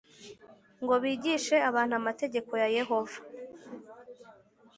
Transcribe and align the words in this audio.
ngo 0.83 0.93
bigishe 1.03 1.55
abantu 1.69 1.93
amategeko 2.01 2.51
ya 2.61 2.67
Yehova 2.77 3.17